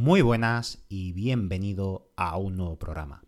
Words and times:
Muy 0.00 0.22
buenas 0.22 0.78
y 0.88 1.10
bienvenido 1.10 2.12
a 2.14 2.36
un 2.36 2.56
nuevo 2.56 2.78
programa. 2.78 3.24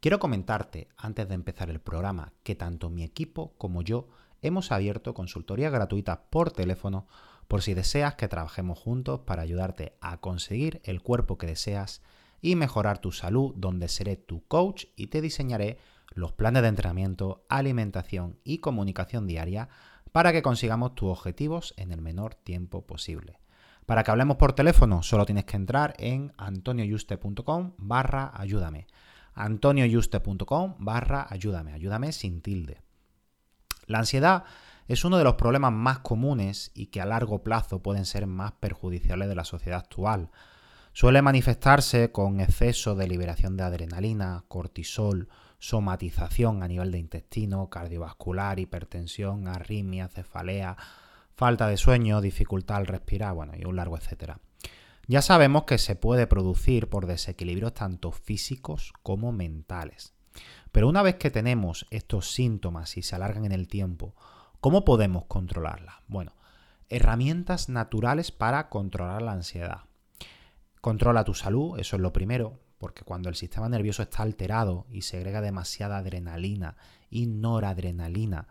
Quiero 0.00 0.18
comentarte, 0.18 0.88
antes 0.96 1.28
de 1.28 1.34
empezar 1.34 1.68
el 1.68 1.80
programa, 1.80 2.32
que 2.44 2.54
tanto 2.54 2.88
mi 2.88 3.02
equipo 3.02 3.52
como 3.58 3.82
yo 3.82 4.08
hemos 4.40 4.72
abierto 4.72 5.12
consultoría 5.12 5.68
gratuita 5.68 6.22
por 6.30 6.50
teléfono 6.50 7.06
por 7.46 7.60
si 7.60 7.74
deseas 7.74 8.14
que 8.14 8.26
trabajemos 8.26 8.78
juntos 8.78 9.20
para 9.26 9.42
ayudarte 9.42 9.98
a 10.00 10.16
conseguir 10.16 10.80
el 10.84 11.02
cuerpo 11.02 11.36
que 11.36 11.46
deseas 11.46 12.00
y 12.40 12.56
mejorar 12.56 13.00
tu 13.00 13.12
salud, 13.12 13.52
donde 13.54 13.88
seré 13.88 14.16
tu 14.16 14.46
coach 14.46 14.86
y 14.96 15.08
te 15.08 15.20
diseñaré 15.20 15.76
los 16.14 16.32
planes 16.32 16.62
de 16.62 16.68
entrenamiento, 16.68 17.44
alimentación 17.50 18.38
y 18.44 18.60
comunicación 18.60 19.26
diaria 19.26 19.68
para 20.10 20.32
que 20.32 20.40
consigamos 20.40 20.94
tus 20.94 21.10
objetivos 21.10 21.74
en 21.76 21.92
el 21.92 22.00
menor 22.00 22.34
tiempo 22.34 22.86
posible. 22.86 23.40
Para 23.88 24.04
que 24.04 24.10
hablemos 24.10 24.36
por 24.36 24.52
teléfono, 24.52 25.02
solo 25.02 25.24
tienes 25.24 25.46
que 25.46 25.56
entrar 25.56 25.94
en 25.96 26.34
antonioyuste.com 26.36 27.72
barra 27.78 28.30
ayúdame. 28.34 28.86
antonioyuste.com 29.32 30.74
barra 30.78 31.26
ayúdame, 31.30 31.72
ayúdame 31.72 32.12
sin 32.12 32.42
tilde. 32.42 32.82
La 33.86 34.00
ansiedad 34.00 34.44
es 34.88 35.06
uno 35.06 35.16
de 35.16 35.24
los 35.24 35.36
problemas 35.36 35.72
más 35.72 36.00
comunes 36.00 36.70
y 36.74 36.88
que 36.88 37.00
a 37.00 37.06
largo 37.06 37.42
plazo 37.42 37.82
pueden 37.82 38.04
ser 38.04 38.26
más 38.26 38.52
perjudiciales 38.52 39.26
de 39.26 39.34
la 39.34 39.44
sociedad 39.44 39.78
actual. 39.78 40.32
Suele 40.92 41.22
manifestarse 41.22 42.12
con 42.12 42.40
exceso 42.40 42.94
de 42.94 43.08
liberación 43.08 43.56
de 43.56 43.62
adrenalina, 43.62 44.44
cortisol, 44.48 45.30
somatización 45.58 46.62
a 46.62 46.68
nivel 46.68 46.92
de 46.92 46.98
intestino, 46.98 47.70
cardiovascular, 47.70 48.58
hipertensión, 48.58 49.48
arritmia, 49.48 50.08
cefalea, 50.08 50.76
falta 51.38 51.68
de 51.68 51.76
sueño, 51.76 52.20
dificultad 52.20 52.78
al 52.78 52.88
respirar, 52.88 53.32
bueno, 53.32 53.52
y 53.56 53.64
un 53.64 53.76
largo 53.76 53.96
etcétera. 53.96 54.40
Ya 55.06 55.22
sabemos 55.22 55.62
que 55.66 55.78
se 55.78 55.94
puede 55.94 56.26
producir 56.26 56.88
por 56.88 57.06
desequilibrios 57.06 57.74
tanto 57.74 58.10
físicos 58.10 58.92
como 59.04 59.30
mentales. 59.30 60.14
Pero 60.72 60.88
una 60.88 61.00
vez 61.00 61.14
que 61.14 61.30
tenemos 61.30 61.86
estos 61.90 62.32
síntomas 62.32 62.96
y 62.96 63.02
se 63.02 63.14
alargan 63.14 63.44
en 63.44 63.52
el 63.52 63.68
tiempo, 63.68 64.16
¿cómo 64.60 64.84
podemos 64.84 65.26
controlarla? 65.26 66.02
Bueno, 66.08 66.34
herramientas 66.88 67.68
naturales 67.68 68.32
para 68.32 68.68
controlar 68.68 69.22
la 69.22 69.30
ansiedad. 69.30 69.82
Controla 70.80 71.22
tu 71.22 71.34
salud, 71.34 71.78
eso 71.78 71.94
es 71.94 72.02
lo 72.02 72.12
primero, 72.12 72.58
porque 72.78 73.04
cuando 73.04 73.28
el 73.28 73.36
sistema 73.36 73.68
nervioso 73.68 74.02
está 74.02 74.24
alterado 74.24 74.86
y 74.90 75.02
segrega 75.02 75.40
demasiada 75.40 75.98
adrenalina 75.98 76.76
y 77.10 77.26
noradrenalina, 77.26 78.48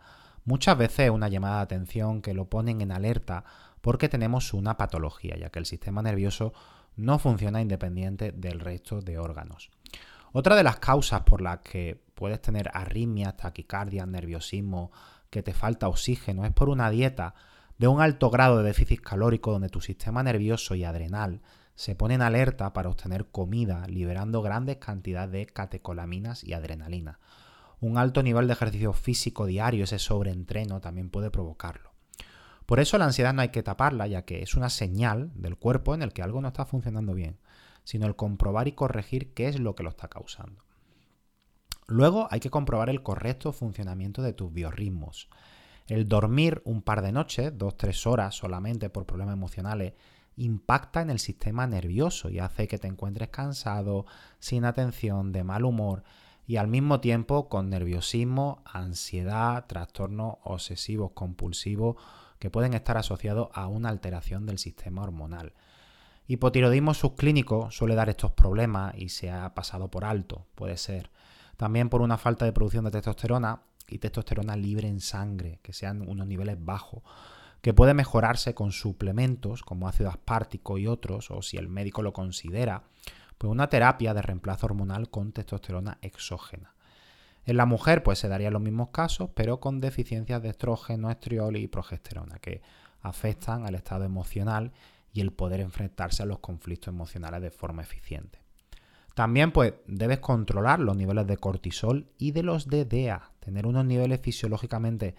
Muchas 0.48 0.78
veces 0.78 1.00
es 1.00 1.10
una 1.10 1.28
llamada 1.28 1.56
de 1.56 1.64
atención 1.64 2.22
que 2.22 2.32
lo 2.32 2.48
ponen 2.48 2.80
en 2.80 2.90
alerta 2.90 3.44
porque 3.82 4.08
tenemos 4.08 4.54
una 4.54 4.78
patología, 4.78 5.36
ya 5.36 5.50
que 5.50 5.58
el 5.58 5.66
sistema 5.66 6.00
nervioso 6.00 6.54
no 6.96 7.18
funciona 7.18 7.60
independiente 7.60 8.32
del 8.32 8.58
resto 8.58 9.02
de 9.02 9.18
órganos. 9.18 9.68
Otra 10.32 10.56
de 10.56 10.62
las 10.62 10.78
causas 10.78 11.20
por 11.20 11.42
las 11.42 11.58
que 11.58 12.02
puedes 12.14 12.40
tener 12.40 12.70
arritmias, 12.72 13.36
taquicardia, 13.36 14.06
nerviosismo, 14.06 14.90
que 15.28 15.42
te 15.42 15.52
falta 15.52 15.86
oxígeno, 15.86 16.46
es 16.46 16.52
por 16.54 16.70
una 16.70 16.88
dieta 16.88 17.34
de 17.76 17.88
un 17.88 18.00
alto 18.00 18.30
grado 18.30 18.56
de 18.56 18.64
déficit 18.64 19.02
calórico 19.02 19.52
donde 19.52 19.68
tu 19.68 19.82
sistema 19.82 20.22
nervioso 20.22 20.74
y 20.74 20.84
adrenal 20.84 21.42
se 21.74 21.94
ponen 21.94 22.22
alerta 22.22 22.72
para 22.72 22.88
obtener 22.88 23.26
comida, 23.26 23.86
liberando 23.86 24.40
grandes 24.40 24.78
cantidades 24.78 25.30
de 25.30 25.44
catecolaminas 25.44 26.42
y 26.42 26.54
adrenalina 26.54 27.18
un 27.80 27.98
alto 27.98 28.22
nivel 28.22 28.46
de 28.46 28.54
ejercicio 28.54 28.92
físico 28.92 29.46
diario, 29.46 29.84
ese 29.84 29.98
sobreentreno, 29.98 30.80
también 30.80 31.10
puede 31.10 31.30
provocarlo. 31.30 31.92
Por 32.66 32.80
eso 32.80 32.98
la 32.98 33.06
ansiedad 33.06 33.32
no 33.32 33.40
hay 33.40 33.48
que 33.48 33.62
taparla, 33.62 34.06
ya 34.06 34.22
que 34.22 34.42
es 34.42 34.54
una 34.54 34.68
señal 34.68 35.30
del 35.34 35.56
cuerpo 35.56 35.94
en 35.94 36.02
el 36.02 36.12
que 36.12 36.22
algo 36.22 36.40
no 36.40 36.48
está 36.48 36.66
funcionando 36.66 37.14
bien, 37.14 37.38
sino 37.84 38.06
el 38.06 38.16
comprobar 38.16 38.68
y 38.68 38.72
corregir 38.72 39.32
qué 39.32 39.48
es 39.48 39.58
lo 39.58 39.74
que 39.74 39.82
lo 39.82 39.90
está 39.90 40.08
causando. 40.08 40.64
Luego 41.86 42.28
hay 42.30 42.40
que 42.40 42.50
comprobar 42.50 42.90
el 42.90 43.02
correcto 43.02 43.52
funcionamiento 43.52 44.20
de 44.20 44.34
tus 44.34 44.52
biorritmos. 44.52 45.30
El 45.86 46.06
dormir 46.06 46.60
un 46.66 46.82
par 46.82 47.00
de 47.00 47.12
noches, 47.12 47.56
dos, 47.56 47.78
tres 47.78 48.06
horas 48.06 48.34
solamente 48.34 48.90
por 48.90 49.06
problemas 49.06 49.32
emocionales, 49.32 49.94
impacta 50.36 51.00
en 51.00 51.08
el 51.08 51.18
sistema 51.18 51.66
nervioso 51.66 52.28
y 52.28 52.38
hace 52.38 52.68
que 52.68 52.76
te 52.76 52.88
encuentres 52.88 53.30
cansado, 53.30 54.04
sin 54.38 54.66
atención, 54.66 55.32
de 55.32 55.44
mal 55.44 55.64
humor 55.64 56.04
y 56.48 56.56
al 56.56 56.66
mismo 56.66 56.98
tiempo 56.98 57.50
con 57.50 57.68
nerviosismo, 57.68 58.62
ansiedad, 58.64 59.66
trastornos 59.66 60.36
obsesivos 60.42 61.10
compulsivos 61.12 61.96
que 62.38 62.48
pueden 62.48 62.72
estar 62.72 62.96
asociados 62.96 63.50
a 63.52 63.66
una 63.66 63.90
alteración 63.90 64.46
del 64.46 64.56
sistema 64.56 65.02
hormonal. 65.02 65.52
Hipotiroidismo 66.26 66.94
subclínico 66.94 67.70
suele 67.70 67.94
dar 67.94 68.08
estos 68.08 68.32
problemas 68.32 68.94
y 68.96 69.10
se 69.10 69.30
ha 69.30 69.54
pasado 69.54 69.90
por 69.90 70.06
alto, 70.06 70.46
puede 70.54 70.78
ser. 70.78 71.10
También 71.58 71.90
por 71.90 72.00
una 72.00 72.16
falta 72.16 72.46
de 72.46 72.52
producción 72.52 72.86
de 72.86 72.92
testosterona 72.92 73.60
y 73.86 73.98
testosterona 73.98 74.56
libre 74.56 74.88
en 74.88 75.00
sangre, 75.00 75.60
que 75.62 75.74
sean 75.74 76.08
unos 76.08 76.26
niveles 76.26 76.56
bajos, 76.64 77.02
que 77.60 77.74
puede 77.74 77.92
mejorarse 77.92 78.54
con 78.54 78.72
suplementos 78.72 79.62
como 79.62 79.86
ácido 79.86 80.08
aspartico 80.08 80.78
y 80.78 80.86
otros, 80.86 81.30
o 81.30 81.42
si 81.42 81.58
el 81.58 81.68
médico 81.68 82.00
lo 82.00 82.14
considera, 82.14 82.84
pues 83.38 83.50
una 83.50 83.68
terapia 83.68 84.12
de 84.14 84.22
reemplazo 84.22 84.66
hormonal 84.66 85.08
con 85.10 85.32
testosterona 85.32 85.98
exógena. 86.02 86.74
En 87.46 87.56
la 87.56 87.64
mujer 87.64 88.02
pues 88.02 88.18
se 88.18 88.28
darían 88.28 88.52
los 88.52 88.60
mismos 88.60 88.90
casos, 88.90 89.30
pero 89.34 89.60
con 89.60 89.80
deficiencias 89.80 90.42
de 90.42 90.50
estrógeno, 90.50 91.10
estriol 91.10 91.56
y 91.56 91.66
progesterona, 91.66 92.38
que 92.40 92.60
afectan 93.00 93.64
al 93.64 93.74
estado 93.74 94.04
emocional 94.04 94.72
y 95.12 95.20
el 95.20 95.32
poder 95.32 95.60
enfrentarse 95.60 96.22
a 96.22 96.26
los 96.26 96.40
conflictos 96.40 96.92
emocionales 96.92 97.40
de 97.40 97.50
forma 97.50 97.82
eficiente. 97.82 98.40
También 99.14 99.50
pues 99.50 99.74
debes 99.86 100.18
controlar 100.18 100.78
los 100.78 100.96
niveles 100.96 101.26
de 101.26 101.38
cortisol 101.38 102.06
y 102.18 102.32
de 102.32 102.42
los 102.42 102.68
DDA. 102.68 103.32
Tener 103.40 103.66
unos 103.66 103.84
niveles 103.84 104.20
fisiológicamente 104.20 105.16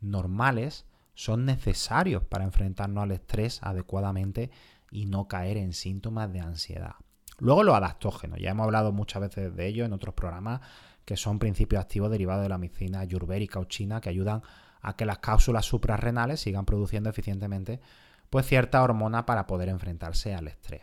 normales 0.00 0.86
son 1.14 1.44
necesarios 1.44 2.24
para 2.24 2.44
enfrentarnos 2.44 3.02
al 3.02 3.10
estrés 3.10 3.62
adecuadamente 3.62 4.50
y 4.90 5.06
no 5.06 5.28
caer 5.28 5.56
en 5.56 5.72
síntomas 5.72 6.32
de 6.32 6.40
ansiedad. 6.40 6.94
Luego 7.38 7.62
los 7.62 7.74
adaptógenos, 7.74 8.38
ya 8.38 8.50
hemos 8.50 8.64
hablado 8.64 8.92
muchas 8.92 9.22
veces 9.22 9.54
de 9.56 9.66
ellos 9.66 9.86
en 9.86 9.92
otros 9.92 10.14
programas, 10.14 10.60
que 11.04 11.16
son 11.16 11.38
principios 11.38 11.80
activos 11.80 12.10
derivados 12.10 12.42
de 12.42 12.48
la 12.48 12.58
medicina 12.58 13.00
ayurvédica 13.00 13.58
o 13.58 13.64
china 13.64 14.00
que 14.00 14.08
ayudan 14.08 14.42
a 14.80 14.96
que 14.96 15.06
las 15.06 15.18
cápsulas 15.18 15.64
suprarrenales 15.64 16.40
sigan 16.40 16.64
produciendo 16.64 17.10
eficientemente 17.10 17.80
pues 18.30 18.46
cierta 18.46 18.82
hormona 18.82 19.26
para 19.26 19.46
poder 19.46 19.68
enfrentarse 19.68 20.34
al 20.34 20.48
estrés. 20.48 20.82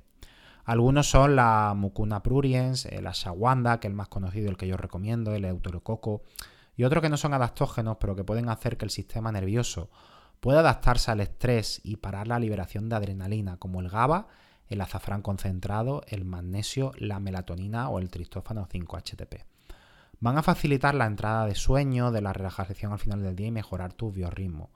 Algunos 0.66 1.10
son 1.10 1.36
la 1.36 1.74
mucuna 1.76 2.22
pruriens, 2.22 2.86
el 2.86 3.08
ashwagandha, 3.08 3.80
que 3.80 3.88
es 3.88 3.92
el 3.92 3.96
más 3.96 4.08
conocido, 4.08 4.52
el 4.52 4.58
que 4.58 4.68
yo 4.68 4.78
recomiendo, 4.78 5.34
el 5.34 5.46
euterococo, 5.46 6.22
y 6.76 6.84
otros 6.84 7.02
que 7.02 7.10
no 7.10 7.18
son 7.18 7.34
adaptógenos, 7.34 7.98
pero 8.00 8.16
que 8.16 8.24
pueden 8.24 8.50
hacer 8.50 8.78
que 8.78 8.86
el 8.86 8.92
sistema 8.92 9.32
nervioso 9.32 9.90
pueda 10.40 10.60
adaptarse 10.60 11.10
al 11.10 11.22
estrés 11.22 11.82
y 11.84 11.96
parar 11.96 12.28
la 12.28 12.38
liberación 12.38 12.88
de 12.88 12.98
adrenalina, 12.98 13.58
como 13.58 13.80
el 13.82 13.90
GABA 13.90 14.28
el 14.70 14.82
azafrán 14.82 15.22
concentrado, 15.22 16.04
el 16.08 16.26
magnesio, 16.26 16.94
la 16.98 17.20
melatonina 17.20 17.90
o 17.90 18.00
el 18.00 18.10
tristófano 18.10 18.68
5-HTP. 18.68 19.44
Van 20.20 20.38
a 20.38 20.44
facilitar 20.44 20.96
la 20.96 21.06
entrada 21.06 21.46
de 21.46 21.56
sueño, 21.56 22.12
de 22.12 22.22
la 22.22 22.34
relajación 22.34 22.92
al 22.92 23.00
final 23.00 23.24
del 23.24 23.36
día 23.36 23.48
y 23.48 23.52
mejorar 23.52 23.94
tu 23.94 24.12
biorritmo. 24.12 24.70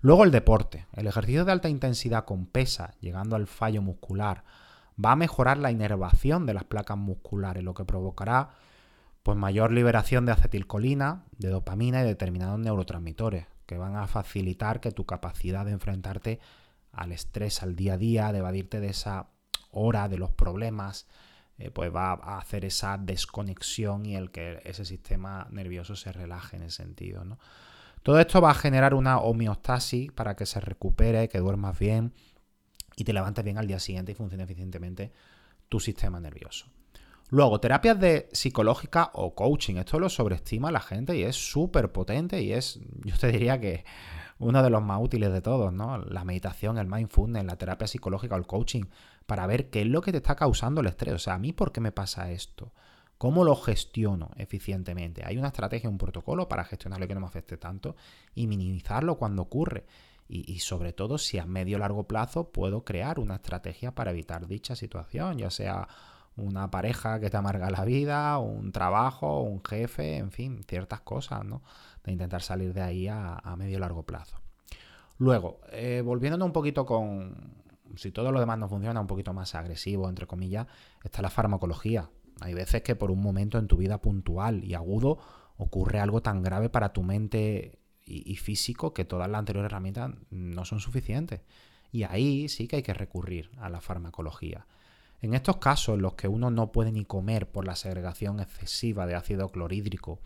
Luego 0.00 0.24
el 0.24 0.30
deporte. 0.30 0.86
El 0.92 1.06
ejercicio 1.06 1.44
de 1.44 1.52
alta 1.52 1.68
intensidad 1.68 2.24
con 2.24 2.46
pesa, 2.46 2.94
llegando 3.00 3.36
al 3.36 3.46
fallo 3.46 3.82
muscular, 3.82 4.44
va 5.02 5.12
a 5.12 5.16
mejorar 5.16 5.58
la 5.58 5.70
inervación 5.70 6.46
de 6.46 6.54
las 6.54 6.64
placas 6.64 6.96
musculares, 6.96 7.62
lo 7.62 7.74
que 7.74 7.84
provocará 7.84 8.50
pues, 9.22 9.36
mayor 9.36 9.72
liberación 9.72 10.24
de 10.24 10.32
acetilcolina, 10.32 11.24
de 11.36 11.48
dopamina 11.48 12.00
y 12.02 12.06
determinados 12.06 12.58
neurotransmisores, 12.58 13.46
que 13.66 13.76
van 13.76 13.96
a 13.96 14.06
facilitar 14.06 14.80
que 14.80 14.92
tu 14.92 15.04
capacidad 15.04 15.66
de 15.66 15.72
enfrentarte 15.72 16.40
al 16.92 17.12
estrés, 17.12 17.62
al 17.62 17.76
día 17.76 17.94
a 17.94 17.98
día, 17.98 18.32
de 18.32 18.38
evadirte 18.38 18.80
de 18.80 18.88
esa 18.88 19.28
hora, 19.70 20.08
de 20.08 20.18
los 20.18 20.30
problemas, 20.30 21.06
eh, 21.58 21.70
pues 21.70 21.94
va 21.94 22.12
a 22.12 22.38
hacer 22.38 22.64
esa 22.64 22.98
desconexión 22.98 24.06
y 24.06 24.16
el 24.16 24.30
que 24.30 24.60
ese 24.64 24.84
sistema 24.84 25.48
nervioso 25.50 25.96
se 25.96 26.12
relaje 26.12 26.56
en 26.56 26.62
ese 26.62 26.82
sentido. 26.82 27.24
¿no? 27.24 27.38
Todo 28.02 28.20
esto 28.20 28.40
va 28.40 28.52
a 28.52 28.54
generar 28.54 28.94
una 28.94 29.18
homeostasis 29.18 30.12
para 30.12 30.36
que 30.36 30.46
se 30.46 30.60
recupere, 30.60 31.28
que 31.28 31.38
duermas 31.38 31.78
bien 31.78 32.12
y 32.96 33.04
te 33.04 33.12
levantes 33.12 33.44
bien 33.44 33.58
al 33.58 33.66
día 33.66 33.78
siguiente 33.78 34.12
y 34.12 34.14
funcione 34.14 34.44
eficientemente 34.44 35.12
tu 35.68 35.80
sistema 35.80 36.20
nervioso. 36.20 36.66
Luego, 37.30 37.60
terapias 37.60 38.00
de 38.00 38.28
psicológica 38.32 39.10
o 39.12 39.34
coaching. 39.34 39.76
Esto 39.76 39.98
lo 39.98 40.08
sobreestima 40.08 40.72
la 40.72 40.80
gente 40.80 41.16
y 41.16 41.24
es 41.24 41.36
súper 41.36 41.92
potente 41.92 42.40
y 42.40 42.52
es, 42.52 42.80
yo 43.04 43.16
te 43.18 43.28
diría 43.30 43.60
que 43.60 43.84
uno 44.38 44.62
de 44.62 44.70
los 44.70 44.82
más 44.82 45.00
útiles 45.02 45.32
de 45.32 45.40
todos, 45.40 45.72
¿no? 45.72 45.98
La 45.98 46.24
meditación, 46.24 46.78
el 46.78 46.86
mindfulness, 46.86 47.44
la 47.44 47.56
terapia 47.56 47.86
psicológica 47.86 48.36
el 48.36 48.46
coaching, 48.46 48.84
para 49.26 49.46
ver 49.46 49.70
qué 49.70 49.82
es 49.82 49.86
lo 49.86 50.00
que 50.00 50.12
te 50.12 50.18
está 50.18 50.36
causando 50.36 50.80
el 50.80 50.86
estrés. 50.86 51.14
O 51.14 51.18
sea, 51.18 51.34
a 51.34 51.38
mí, 51.38 51.52
¿por 51.52 51.72
qué 51.72 51.80
me 51.80 51.92
pasa 51.92 52.30
esto? 52.30 52.72
¿Cómo 53.18 53.42
lo 53.42 53.56
gestiono 53.56 54.30
eficientemente? 54.36 55.24
Hay 55.24 55.38
una 55.38 55.48
estrategia, 55.48 55.90
un 55.90 55.98
protocolo 55.98 56.48
para 56.48 56.64
gestionarlo 56.64 57.08
que 57.08 57.14
no 57.14 57.20
me 57.20 57.26
afecte 57.26 57.56
tanto 57.56 57.96
y 58.34 58.46
minimizarlo 58.46 59.16
cuando 59.18 59.42
ocurre. 59.42 59.86
Y, 60.30 60.58
sobre 60.58 60.92
todo, 60.92 61.16
si 61.16 61.38
a 61.38 61.46
medio 61.46 61.78
o 61.78 61.80
largo 61.80 62.06
plazo 62.06 62.52
puedo 62.52 62.84
crear 62.84 63.18
una 63.18 63.36
estrategia 63.36 63.94
para 63.94 64.10
evitar 64.10 64.46
dicha 64.46 64.76
situación, 64.76 65.38
ya 65.38 65.50
sea 65.50 65.88
una 66.36 66.70
pareja 66.70 67.18
que 67.18 67.30
te 67.30 67.36
amarga 67.38 67.70
la 67.70 67.84
vida, 67.86 68.38
un 68.38 68.70
trabajo, 68.70 69.40
un 69.40 69.64
jefe, 69.64 70.18
en 70.18 70.30
fin, 70.30 70.62
ciertas 70.68 71.00
cosas, 71.00 71.44
¿no? 71.46 71.62
Intentar 72.10 72.42
salir 72.42 72.72
de 72.72 72.80
ahí 72.80 73.08
a, 73.08 73.54
medio 73.56 73.78
largo 73.78 74.04
plazo. 74.04 74.40
Luego, 75.18 75.60
eh, 75.72 76.02
volviéndonos 76.04 76.46
un 76.46 76.52
poquito 76.52 76.86
con, 76.86 77.34
si 77.96 78.12
todo 78.12 78.32
lo 78.32 78.40
demás 78.40 78.58
no 78.58 78.68
funciona, 78.68 79.00
un 79.00 79.06
poquito 79.06 79.32
más 79.32 79.54
agresivo, 79.54 80.08
entre 80.08 80.26
comillas, 80.26 80.66
está 81.02 81.22
la 81.22 81.30
farmacología. 81.30 82.10
Hay 82.40 82.54
veces 82.54 82.82
que 82.82 82.94
por 82.94 83.10
un 83.10 83.20
momento 83.20 83.58
en 83.58 83.66
tu 83.66 83.76
vida 83.76 83.98
puntual 84.00 84.64
y 84.64 84.74
agudo 84.74 85.18
ocurre 85.56 85.98
algo 85.98 86.22
tan 86.22 86.42
grave 86.42 86.68
para 86.68 86.92
tu 86.92 87.02
mente 87.02 87.78
y, 88.04 88.36
físico 88.36 88.94
que 88.94 89.04
todas 89.04 89.28
las 89.28 89.38
anteriores 89.38 89.70
herramientas 89.70 90.12
no 90.30 90.64
son 90.64 90.80
suficientes. 90.80 91.40
Y 91.90 92.04
ahí 92.04 92.48
sí 92.48 92.68
que 92.68 92.76
hay 92.76 92.82
que 92.82 92.94
recurrir 92.94 93.50
a 93.58 93.68
la 93.68 93.80
farmacología. 93.80 94.66
En 95.20 95.34
estos 95.34 95.56
casos 95.56 95.96
en 95.96 96.02
los 96.02 96.14
que 96.14 96.28
uno 96.28 96.50
no 96.50 96.70
puede 96.70 96.92
ni 96.92 97.04
comer 97.04 97.50
por 97.50 97.66
la 97.66 97.76
segregación 97.76 98.40
excesiva 98.40 99.06
de 99.06 99.16
ácido 99.16 99.48
clorhídrico, 99.50 100.20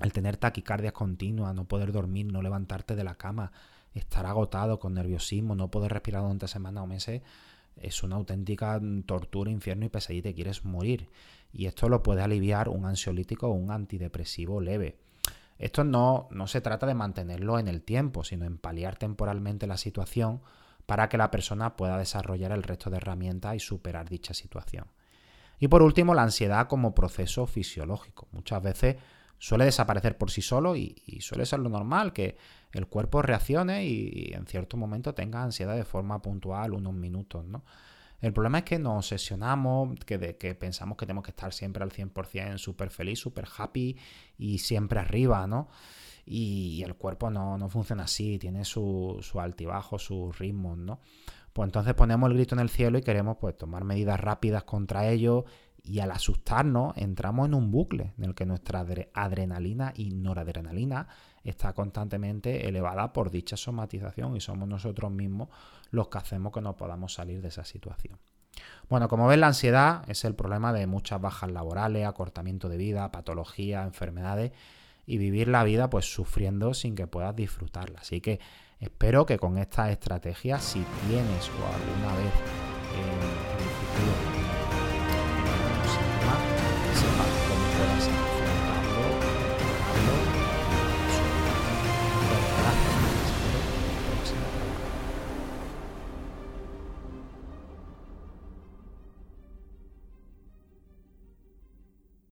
el 0.00 0.12
tener 0.12 0.36
taquicardias 0.36 0.92
continuas, 0.92 1.54
no 1.54 1.64
poder 1.66 1.92
dormir, 1.92 2.26
no 2.26 2.42
levantarte 2.42 2.94
de 2.94 3.04
la 3.04 3.16
cama, 3.16 3.52
estar 3.94 4.26
agotado 4.26 4.78
con 4.78 4.94
nerviosismo, 4.94 5.54
no 5.54 5.70
poder 5.70 5.92
respirar 5.92 6.22
durante 6.22 6.48
semanas 6.48 6.84
o 6.84 6.86
meses, 6.86 7.22
es 7.76 8.02
una 8.02 8.16
auténtica 8.16 8.80
tortura, 9.06 9.50
infierno 9.50 9.86
y 9.86 9.88
pesadilla, 9.88 10.24
te 10.24 10.34
quieres 10.34 10.64
morir. 10.64 11.08
Y 11.52 11.66
esto 11.66 11.88
lo 11.88 12.02
puede 12.02 12.22
aliviar 12.22 12.68
un 12.68 12.84
ansiolítico 12.84 13.48
o 13.48 13.52
un 13.52 13.70
antidepresivo 13.70 14.60
leve. 14.60 14.98
Esto 15.58 15.84
no, 15.84 16.28
no 16.30 16.46
se 16.46 16.60
trata 16.60 16.86
de 16.86 16.94
mantenerlo 16.94 17.58
en 17.58 17.68
el 17.68 17.82
tiempo, 17.82 18.24
sino 18.24 18.44
en 18.44 18.58
paliar 18.58 18.96
temporalmente 18.96 19.66
la 19.66 19.76
situación 19.76 20.40
para 20.86 21.08
que 21.08 21.18
la 21.18 21.30
persona 21.30 21.76
pueda 21.76 21.98
desarrollar 21.98 22.52
el 22.52 22.62
resto 22.62 22.90
de 22.90 22.98
herramientas 22.98 23.56
y 23.56 23.60
superar 23.60 24.08
dicha 24.08 24.34
situación. 24.34 24.86
Y 25.58 25.68
por 25.68 25.82
último, 25.82 26.14
la 26.14 26.22
ansiedad 26.22 26.68
como 26.68 26.94
proceso 26.94 27.46
fisiológico. 27.46 28.28
Muchas 28.30 28.62
veces 28.62 28.96
suele 29.38 29.64
desaparecer 29.64 30.18
por 30.18 30.30
sí 30.30 30.42
solo 30.42 30.76
y, 30.76 30.96
suele 31.20 31.46
ser 31.46 31.60
lo 31.60 31.68
normal 31.68 32.12
que 32.12 32.36
el 32.72 32.86
cuerpo 32.86 33.22
reaccione 33.22 33.86
y, 33.86 34.32
en 34.34 34.46
cierto 34.46 34.76
momento 34.76 35.14
tenga 35.14 35.42
ansiedad 35.42 35.76
de 35.76 35.84
forma 35.84 36.20
puntual, 36.20 36.74
unos 36.74 36.94
minutos, 36.94 37.44
¿no? 37.44 37.64
El 38.20 38.32
problema 38.32 38.58
es 38.58 38.64
que 38.64 38.80
nos 38.80 38.96
obsesionamos, 38.96 39.96
que, 40.04 40.36
que 40.36 40.54
pensamos 40.56 40.98
que 40.98 41.06
tenemos 41.06 41.22
que 41.22 41.30
estar 41.30 41.52
siempre 41.52 41.84
al 41.84 41.92
100% 41.92 42.58
súper 42.58 42.90
feliz, 42.90 43.20
súper 43.20 43.46
happy 43.56 43.96
y 44.36 44.58
siempre 44.58 44.98
arriba, 44.98 45.46
¿no? 45.46 45.68
Y, 46.26 46.82
el 46.82 46.96
cuerpo 46.96 47.30
no, 47.30 47.56
no, 47.56 47.68
funciona 47.70 48.04
así, 48.04 48.38
tiene 48.38 48.64
su, 48.64 49.18
su 49.22 49.40
altibajo, 49.40 49.98
sus 49.98 50.36
ritmos, 50.36 50.76
¿no? 50.76 51.00
Pues 51.52 51.68
entonces 51.68 51.94
ponemos 51.94 52.28
el 52.28 52.36
grito 52.36 52.54
en 52.54 52.60
el 52.60 52.70
cielo 52.70 52.98
y 52.98 53.02
queremos 53.02 53.36
pues 53.40 53.56
tomar 53.56 53.84
medidas 53.84 54.20
rápidas 54.20 54.64
contra 54.64 55.08
ello 55.08 55.44
y 55.88 56.00
al 56.00 56.10
asustarnos 56.10 56.96
entramos 56.96 57.46
en 57.48 57.54
un 57.54 57.70
bucle 57.70 58.12
en 58.18 58.24
el 58.24 58.34
que 58.34 58.44
nuestra 58.44 58.84
adrenalina 59.14 59.92
y 59.96 60.10
noradrenalina 60.10 61.08
está 61.44 61.72
constantemente 61.72 62.68
elevada 62.68 63.12
por 63.12 63.30
dicha 63.30 63.56
somatización 63.56 64.36
y 64.36 64.40
somos 64.40 64.68
nosotros 64.68 65.10
mismos 65.10 65.48
los 65.90 66.08
que 66.08 66.18
hacemos 66.18 66.52
que 66.52 66.60
no 66.60 66.76
podamos 66.76 67.14
salir 67.14 67.40
de 67.40 67.48
esa 67.48 67.64
situación. 67.64 68.18
Bueno, 68.88 69.08
como 69.08 69.26
ves, 69.26 69.38
la 69.38 69.46
ansiedad 69.48 70.02
es 70.08 70.24
el 70.24 70.34
problema 70.34 70.72
de 70.72 70.86
muchas 70.86 71.20
bajas 71.20 71.50
laborales, 71.50 72.06
acortamiento 72.06 72.68
de 72.68 72.76
vida, 72.76 73.10
patologías, 73.10 73.86
enfermedades 73.86 74.52
y 75.06 75.16
vivir 75.18 75.48
la 75.48 75.64
vida 75.64 75.88
pues 75.88 76.12
sufriendo 76.12 76.74
sin 76.74 76.94
que 76.94 77.06
puedas 77.06 77.34
disfrutarla. 77.34 78.00
Así 78.00 78.20
que 78.20 78.40
espero 78.80 79.24
que 79.26 79.38
con 79.38 79.58
estas 79.58 79.90
estrategias, 79.90 80.62
si 80.62 80.84
tienes 81.06 81.48
o 81.48 81.66
alguna 81.66 82.14
vez 82.16 82.32